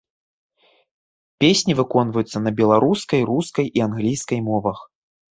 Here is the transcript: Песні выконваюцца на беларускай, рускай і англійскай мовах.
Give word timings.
Песні 1.43 1.75
выконваюцца 1.79 2.41
на 2.45 2.53
беларускай, 2.59 3.21
рускай 3.31 3.65
і 3.81 3.83
англійскай 3.87 4.39
мовах. 4.49 4.77